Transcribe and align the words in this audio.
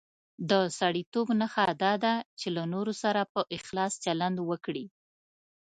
د 0.49 0.51
سړیتوب 0.79 1.27
نښه 1.39 1.65
دا 1.83 1.93
ده 2.03 2.13
چې 2.39 2.47
له 2.55 2.63
نورو 2.73 2.93
سره 3.03 3.21
په 3.33 3.41
اخلاص 3.57 3.93
چلند 4.05 4.37
وکړي. 4.49 4.85